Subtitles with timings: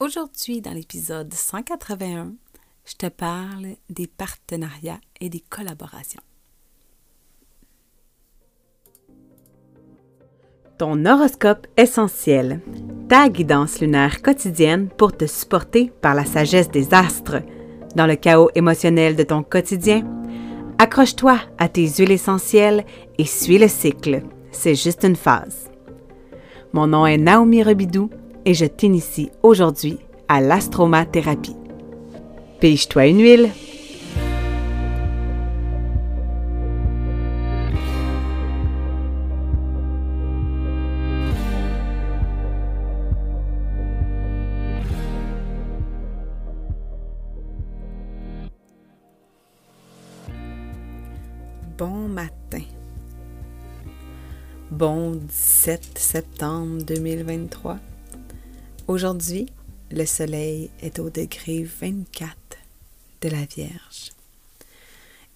[0.00, 2.34] Aujourd'hui, dans l'épisode 181,
[2.86, 6.20] je te parle des partenariats et des collaborations.
[10.78, 12.60] Ton horoscope essentiel,
[13.08, 17.42] ta guidance lunaire quotidienne pour te supporter par la sagesse des astres.
[17.96, 20.06] Dans le chaos émotionnel de ton quotidien,
[20.78, 22.86] accroche-toi à tes huiles essentielles
[23.18, 24.22] et suis le cycle.
[24.52, 25.68] C'est juste une phase.
[26.72, 28.10] Mon nom est Naomi Rebidou
[28.44, 29.98] et je t'initie aujourd'hui
[30.28, 31.56] à l'astromathérapie.
[32.60, 33.50] Pige-toi une huile.
[51.78, 52.64] Bon matin.
[54.72, 57.78] Bon 17 septembre 2023.
[58.88, 59.44] Aujourd'hui,
[59.90, 62.34] le soleil est au degré 24
[63.20, 64.12] de la Vierge.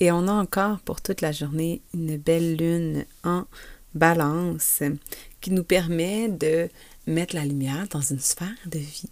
[0.00, 3.46] Et on a encore pour toute la journée une belle lune en
[3.94, 4.82] balance
[5.40, 6.68] qui nous permet de
[7.06, 9.08] mettre la lumière dans une sphère de vie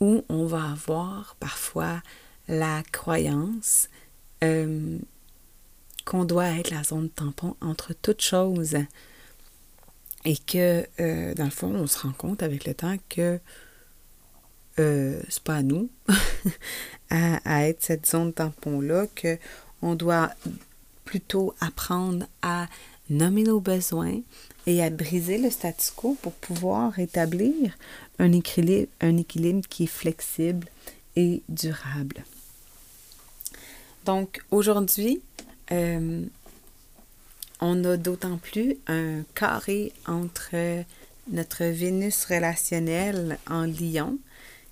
[0.00, 2.02] où on va avoir parfois
[2.48, 3.88] la croyance
[4.42, 4.98] euh,
[6.04, 8.78] qu'on doit être la zone tampon entre toutes choses
[10.24, 13.38] et que, euh, dans le fond, on se rend compte avec le temps que
[14.78, 15.88] euh, c'est pas à nous
[17.10, 19.06] à, être cette zone tampon-là,
[19.80, 20.30] qu'on doit
[21.04, 22.66] plutôt apprendre à
[23.08, 24.20] nommer nos besoins
[24.66, 27.76] et à briser le statu quo pour pouvoir établir
[28.18, 30.66] un équilibre, un équilibre qui est flexible
[31.14, 32.24] et durable.
[34.04, 35.22] Donc aujourd'hui,
[35.72, 36.24] euh,
[37.60, 40.84] on a d'autant plus un carré entre
[41.30, 44.18] notre Vénus relationnelle en lion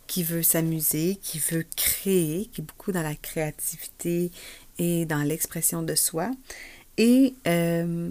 [0.06, 4.30] qui veut s'amuser, qui veut créer, qui est beaucoup dans la créativité
[4.78, 6.30] et dans l'expression de soi.
[6.96, 8.10] Et euh,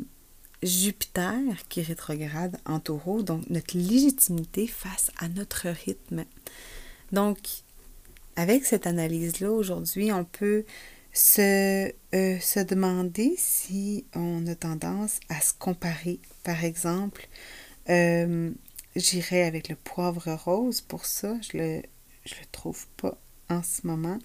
[0.61, 1.39] Jupiter
[1.69, 6.25] qui rétrograde en taureau, donc notre légitimité face à notre rythme.
[7.11, 7.37] Donc,
[8.35, 10.65] avec cette analyse-là, aujourd'hui, on peut
[11.13, 16.19] se, euh, se demander si on a tendance à se comparer.
[16.43, 17.27] Par exemple,
[17.89, 18.51] euh,
[18.95, 21.35] J'irai avec le poivre rose pour ça.
[21.41, 21.81] Je le,
[22.25, 23.17] je le trouve pas
[23.49, 24.19] en ce moment.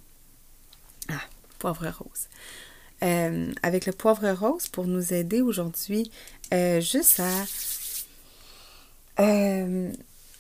[1.09, 1.23] Ah,
[1.59, 2.29] poivre rose.
[3.03, 6.11] Euh, avec le poivre rose pour nous aider aujourd'hui
[6.53, 7.45] euh, juste à
[9.23, 9.93] euh,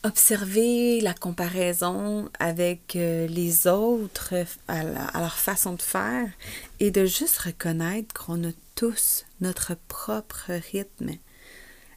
[0.02, 4.34] observer la comparaison avec les autres
[4.66, 6.28] à, à, leur façon de faire
[6.80, 11.12] et de juste reconnaître qu'on a tous notre propre rythme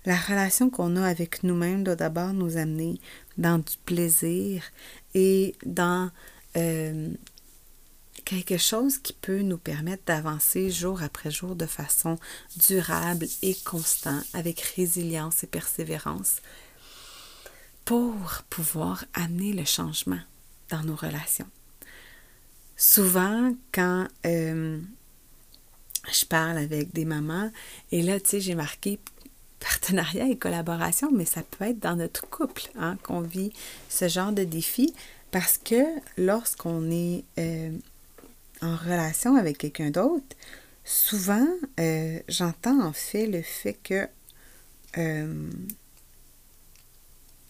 [0.05, 2.99] la relation qu'on a avec nous-mêmes doit d'abord nous amener
[3.37, 4.63] dans du plaisir
[5.13, 6.09] et dans
[6.57, 7.09] euh,
[8.25, 12.17] quelque chose qui peut nous permettre d'avancer jour après jour de façon
[12.67, 16.37] durable et constante, avec résilience et persévérance,
[17.85, 20.19] pour pouvoir amener le changement
[20.69, 21.49] dans nos relations.
[22.77, 24.79] Souvent, quand euh,
[26.11, 27.51] je parle avec des mamans,
[27.91, 28.99] et là, tu sais, j'ai marqué
[29.61, 33.53] partenariat et collaboration, mais ça peut être dans notre couple hein, qu'on vit
[33.89, 34.93] ce genre de défi.
[35.29, 35.83] Parce que
[36.17, 37.71] lorsqu'on est euh,
[38.61, 40.35] en relation avec quelqu'un d'autre,
[40.83, 41.47] souvent
[41.79, 44.07] euh, j'entends en fait le fait que
[44.97, 45.49] euh,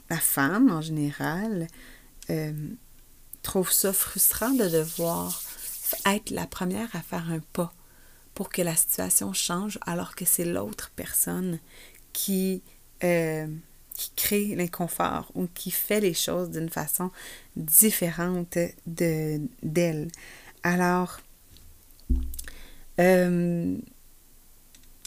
[0.10, 1.68] la femme en général
[3.42, 5.44] trouve ça frustrant de devoir
[6.06, 7.74] être la première à faire un pas
[8.34, 11.60] pour que la situation change alors que c'est l'autre personne
[12.14, 12.62] qui,
[13.04, 13.48] euh,
[13.96, 17.12] qui crée l'inconfort ou qui fait les choses d'une façon
[17.56, 18.58] différente
[18.88, 20.08] de, d'elle.
[20.64, 21.20] Alors,
[23.00, 23.78] euh,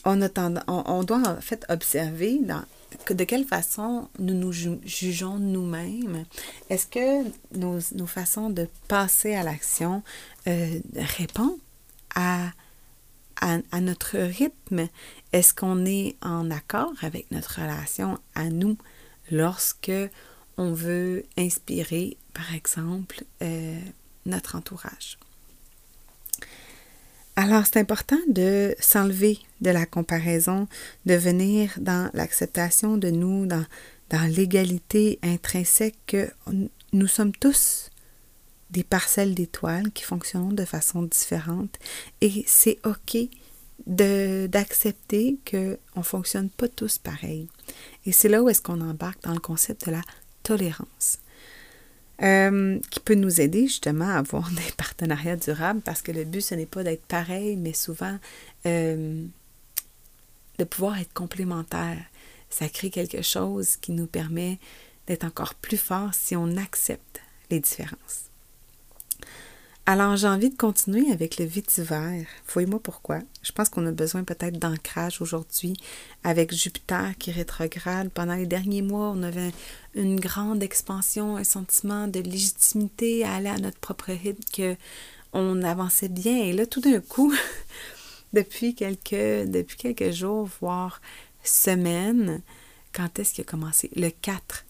[0.05, 0.29] on, a
[0.67, 2.65] on, doit en fait observer dans,
[3.09, 6.25] de quelle façon nous nous jugeons nous-mêmes.
[6.71, 7.25] Est-ce que
[7.57, 10.03] nos, nos, façons de passer à l'action
[10.47, 11.59] euh, répondent
[12.15, 12.51] à
[13.41, 14.89] à, notre rythme?
[15.33, 18.77] Est-ce qu'on est en accord avec notre relation à nous
[19.31, 19.93] lorsque
[20.57, 23.81] on veut inspirer, par exemple, euh,
[24.27, 25.19] notre entourage?
[27.37, 30.69] Alors, c'est important de s'enlever de la comparaison,
[31.05, 33.65] de venir dans l'acceptation de nous, dans,
[34.11, 36.31] dans l'égalité intrinsèque que
[36.93, 37.91] nous sommes tous
[38.75, 41.79] des parcelles d'étoiles qui fonctionnent de façon différente
[42.21, 43.17] et c'est OK
[43.87, 47.49] d'accepter qu'on ne fonctionne pas tous pareil.
[48.05, 50.03] Et c'est là où est-ce qu'on embarque dans le concept de la
[50.43, 51.19] tolérance.
[52.23, 56.43] Euh, qui peut nous aider justement à avoir des partenariats durables parce que le but,
[56.43, 58.19] ce n'est pas d'être pareil, mais souvent
[58.67, 59.25] euh,
[60.59, 61.99] de pouvoir être complémentaire.
[62.51, 64.61] Ça crée quelque chose qui nous permet
[65.09, 68.31] d'être encore plus fort si on accepte les différences.
[69.87, 72.27] Alors, j'ai envie de continuer avec le vétiver.
[72.47, 73.19] Fouille-moi pourquoi.
[73.43, 75.77] Je pense qu'on a besoin peut-être d'ancrage aujourd'hui
[76.23, 78.09] avec Jupiter qui rétrograde.
[78.09, 79.53] Pendant les derniers mois, on avait
[79.95, 84.75] une grande expansion, un sentiment de légitimité à aller à notre propre rythme, que
[85.35, 86.45] on avançait bien.
[86.45, 87.35] Et là, tout d'un coup,
[88.33, 89.11] depuis quelques,
[89.51, 91.03] depuis quelques jours, voire
[91.43, 92.41] semaines,
[92.95, 93.91] quand est-ce qu'il a commencé?
[93.97, 94.65] Le 4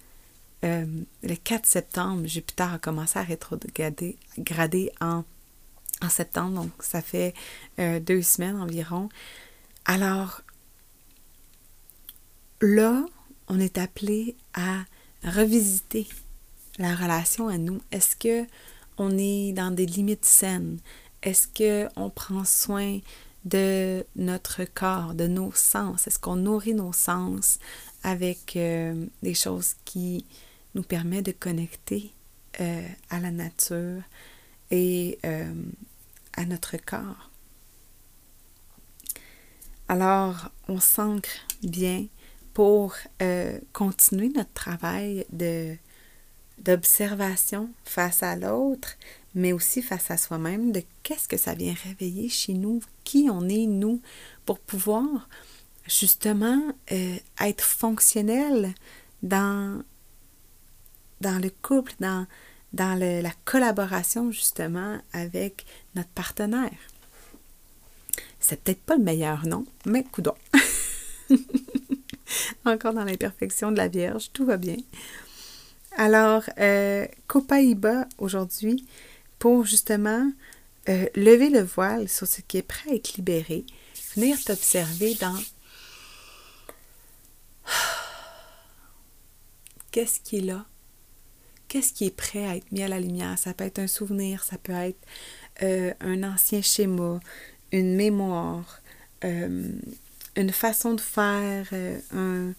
[0.64, 0.87] euh,
[1.22, 4.16] le 4 septembre, Jupiter a commencé à rétrograder
[5.00, 5.25] en,
[6.02, 7.34] en septembre, donc ça fait
[7.78, 9.08] euh, deux semaines environ.
[9.84, 10.40] Alors,
[12.61, 13.05] là,
[13.49, 14.84] on est appelé à
[15.22, 16.06] revisiter
[16.78, 17.81] la relation à nous.
[17.93, 18.46] Est-ce que
[18.96, 20.78] on est dans des limites saines?
[21.22, 23.00] Est-ce que on prend soin
[23.44, 26.06] de notre corps, de nos sens?
[26.06, 27.58] Est-ce qu'on nourrit nos sens
[28.02, 30.25] avec euh, des choses qui
[30.75, 32.12] nous permet de connecter
[32.61, 34.03] euh, à la nature
[34.71, 35.53] et euh,
[36.37, 37.31] à notre corps.
[39.88, 42.06] Alors, on s'ancre bien
[42.53, 45.26] pour euh, continuer notre travail
[46.59, 48.97] d'observation face à l'autre,
[49.35, 53.49] mais aussi face à soi-même, de qu'est-ce que ça vient réveiller chez nous, qui on
[53.49, 54.00] est nous,
[54.47, 55.29] pour pouvoir
[55.88, 58.75] justement être fonctionnel
[59.23, 59.82] dans
[61.20, 62.26] dans le couple, dans,
[62.72, 65.64] dans la collaboration justement avec
[65.94, 66.72] notre partenaire.
[68.40, 70.34] C'est peut-être pas le meilleur nom, mais coudon.
[72.64, 74.76] Encore dans l'imperfection de la Vierge, tout va bien.
[75.96, 78.87] Alors, euh, Copaïba aujourd'hui
[79.38, 80.31] pour justement
[80.88, 83.64] euh, lever le voile sur ce qui est prêt à être libéré,
[84.14, 85.38] venir t'observer dans
[89.90, 90.67] qu'est-ce qui est là
[91.75, 93.37] qu'est-ce qui est prêt à être mis à la lumière?
[93.37, 95.00] Ça peut être un souvenir, ça peut être
[95.65, 97.19] euh, un ancien schéma,
[97.73, 98.81] une mémoire,
[99.25, 99.73] euh,
[100.37, 102.53] une façon de faire, euh, un,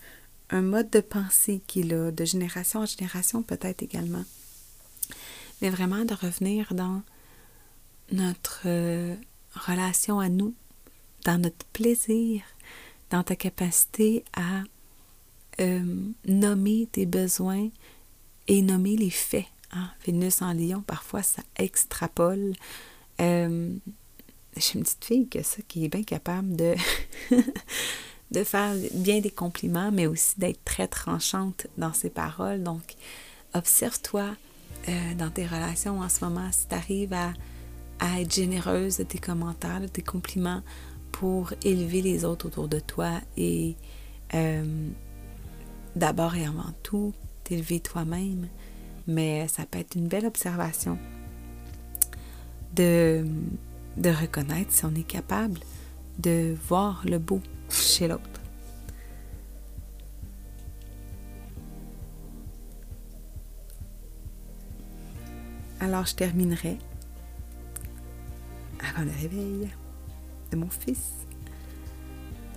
[0.50, 4.26] un, mode de pensée qui est là, de génération en génération peut-être également.
[5.62, 7.02] Mais vraiment de revenir dans
[8.12, 8.68] notre
[9.54, 10.54] relation à nous,
[11.24, 12.42] dans notre plaisir,
[13.12, 14.64] dans ta capacité à
[16.28, 17.70] nommer tes besoins,
[18.48, 19.46] et nommer les faits.
[19.72, 19.90] Hein.
[20.06, 22.54] Vénus en lion, parfois, ça extrapole.
[23.22, 23.74] Euh,
[24.58, 26.76] J'ai une petite fille que ça, qui est bien capable de,
[28.32, 32.64] de faire bien des compliments, mais aussi d'être très tranchante dans ses paroles.
[32.64, 32.96] Donc,
[33.54, 34.36] observe-toi
[34.88, 37.34] euh, dans tes relations en ce moment, si tu arrives à,
[38.00, 40.62] à être généreuse de tes commentaires, de tes compliments
[41.12, 43.76] pour élever les autres autour de toi et
[44.34, 44.90] euh,
[45.96, 47.14] d'abord et avant tout
[47.46, 48.48] t'élever toi-même,
[49.08, 50.98] mais ça peut être une belle observation
[52.76, 53.26] de,
[53.96, 55.60] de reconnaître si on est capable
[56.20, 57.40] de voir le beau
[57.70, 58.42] chez l'autre.
[65.80, 66.78] Alors je terminerai
[68.80, 69.70] avant le réveil
[70.52, 71.12] de mon fils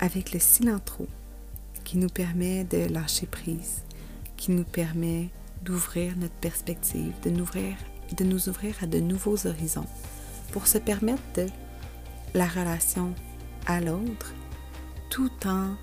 [0.01, 1.07] avec le cilantro
[1.85, 3.83] qui nous permet de lâcher prise,
[4.39, 5.29] qui nous permet
[5.63, 7.43] d'ouvrir notre perspective, de nous,
[8.49, 9.85] ouvrir, à de nouveaux horizons
[10.53, 11.47] pour se permettre de
[12.33, 13.13] la relation
[13.67, 14.33] à l'autre
[15.11, 15.75] tout en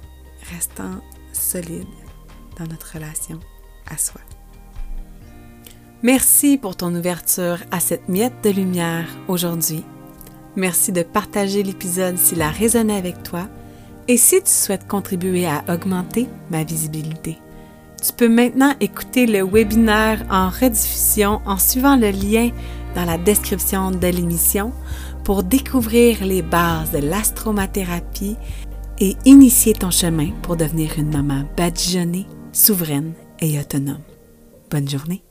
[0.52, 1.02] restant
[1.34, 1.86] solide
[2.58, 3.40] dans notre relation
[3.92, 4.22] à soi.
[6.02, 9.84] Merci pour ton ouverture à cette miette de lumière aujourd'hui.
[10.56, 13.50] Merci de partager l'épisode s'il a résonné avec toi
[14.08, 17.38] et si tu souhaites contribuer à augmenter ma visibilité.
[18.06, 22.52] Tu peux maintenant écouter le webinaire en rediffusion en suivant le lien
[22.94, 24.72] dans la description de l'émission
[25.24, 28.36] pour découvrir les bases de l'astromathérapie
[29.00, 34.04] et initier ton chemin pour devenir une maman badigeonnée, souveraine et autonome.
[34.70, 35.24] Bonne journée!